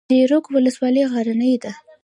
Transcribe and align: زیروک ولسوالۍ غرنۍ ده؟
زیروک 0.11 0.45
ولسوالۍ 0.55 1.03
غرنۍ 1.11 1.53
ده؟ 1.63 1.71